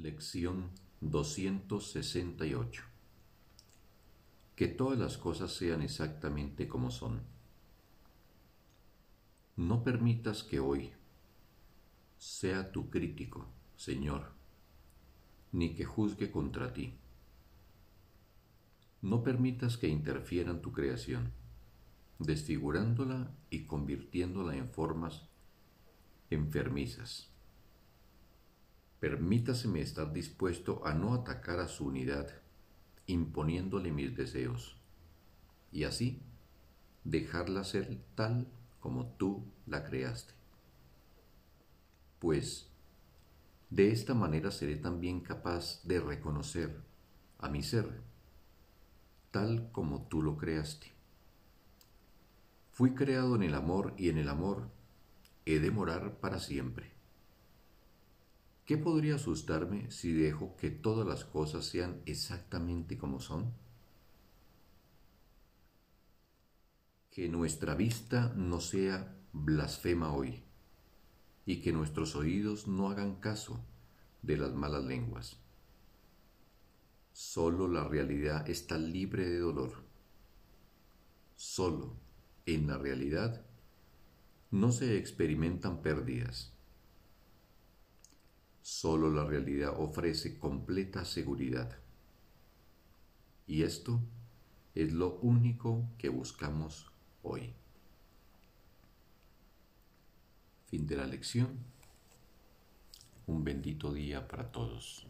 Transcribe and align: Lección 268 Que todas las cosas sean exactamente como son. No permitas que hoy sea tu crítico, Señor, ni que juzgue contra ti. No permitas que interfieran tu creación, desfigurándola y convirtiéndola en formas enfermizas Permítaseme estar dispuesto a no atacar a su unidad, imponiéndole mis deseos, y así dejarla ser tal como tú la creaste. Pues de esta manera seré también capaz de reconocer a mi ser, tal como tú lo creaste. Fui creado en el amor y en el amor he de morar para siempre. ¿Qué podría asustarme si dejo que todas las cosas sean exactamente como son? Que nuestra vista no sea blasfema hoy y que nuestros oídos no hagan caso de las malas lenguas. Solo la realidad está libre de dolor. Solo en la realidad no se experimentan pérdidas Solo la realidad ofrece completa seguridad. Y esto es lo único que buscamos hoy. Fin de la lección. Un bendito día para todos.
Lección 0.00 0.70
268 1.00 2.84
Que 4.54 4.68
todas 4.68 4.96
las 4.96 5.18
cosas 5.18 5.52
sean 5.52 5.82
exactamente 5.82 6.68
como 6.68 6.92
son. 6.92 7.20
No 9.56 9.82
permitas 9.82 10.44
que 10.44 10.60
hoy 10.60 10.92
sea 12.16 12.70
tu 12.70 12.90
crítico, 12.90 13.48
Señor, 13.74 14.30
ni 15.50 15.74
que 15.74 15.84
juzgue 15.84 16.30
contra 16.30 16.72
ti. 16.72 16.94
No 19.02 19.24
permitas 19.24 19.78
que 19.78 19.88
interfieran 19.88 20.62
tu 20.62 20.70
creación, 20.70 21.32
desfigurándola 22.20 23.32
y 23.50 23.64
convirtiéndola 23.64 24.54
en 24.54 24.70
formas 24.70 25.26
enfermizas 26.30 27.32
Permítaseme 29.00 29.80
estar 29.80 30.12
dispuesto 30.12 30.84
a 30.84 30.92
no 30.92 31.14
atacar 31.14 31.60
a 31.60 31.68
su 31.68 31.86
unidad, 31.86 32.28
imponiéndole 33.06 33.92
mis 33.92 34.16
deseos, 34.16 34.80
y 35.70 35.84
así 35.84 36.20
dejarla 37.04 37.64
ser 37.64 37.98
tal 38.14 38.48
como 38.80 39.06
tú 39.06 39.44
la 39.66 39.84
creaste. 39.84 40.34
Pues 42.18 42.68
de 43.70 43.92
esta 43.92 44.14
manera 44.14 44.50
seré 44.50 44.76
también 44.76 45.20
capaz 45.20 45.80
de 45.84 46.00
reconocer 46.00 46.80
a 47.38 47.48
mi 47.48 47.62
ser, 47.62 48.00
tal 49.30 49.70
como 49.70 50.08
tú 50.08 50.22
lo 50.22 50.36
creaste. 50.36 50.92
Fui 52.72 52.94
creado 52.94 53.36
en 53.36 53.42
el 53.42 53.54
amor 53.54 53.94
y 53.96 54.08
en 54.08 54.18
el 54.18 54.28
amor 54.28 54.70
he 55.44 55.60
de 55.60 55.70
morar 55.70 56.18
para 56.18 56.40
siempre. 56.40 56.97
¿Qué 58.68 58.76
podría 58.76 59.14
asustarme 59.14 59.90
si 59.90 60.12
dejo 60.12 60.54
que 60.56 60.68
todas 60.68 61.08
las 61.08 61.24
cosas 61.24 61.64
sean 61.64 62.02
exactamente 62.04 62.98
como 62.98 63.18
son? 63.18 63.54
Que 67.10 67.30
nuestra 67.30 67.74
vista 67.74 68.30
no 68.36 68.60
sea 68.60 69.16
blasfema 69.32 70.14
hoy 70.14 70.42
y 71.46 71.62
que 71.62 71.72
nuestros 71.72 72.14
oídos 72.14 72.68
no 72.68 72.90
hagan 72.90 73.20
caso 73.20 73.64
de 74.20 74.36
las 74.36 74.52
malas 74.52 74.84
lenguas. 74.84 75.38
Solo 77.14 77.68
la 77.68 77.84
realidad 77.84 78.50
está 78.50 78.76
libre 78.76 79.30
de 79.30 79.38
dolor. 79.38 79.82
Solo 81.36 81.96
en 82.44 82.66
la 82.66 82.76
realidad 82.76 83.46
no 84.50 84.72
se 84.72 84.98
experimentan 84.98 85.80
pérdidas 85.80 86.52
Solo 88.70 89.10
la 89.10 89.24
realidad 89.24 89.80
ofrece 89.80 90.38
completa 90.38 91.02
seguridad. 91.06 91.78
Y 93.46 93.62
esto 93.62 93.98
es 94.74 94.92
lo 94.92 95.14
único 95.22 95.88
que 95.96 96.10
buscamos 96.10 96.92
hoy. 97.22 97.54
Fin 100.66 100.86
de 100.86 100.96
la 100.96 101.06
lección. 101.06 101.48
Un 103.26 103.42
bendito 103.42 103.90
día 103.90 104.28
para 104.28 104.52
todos. 104.52 105.06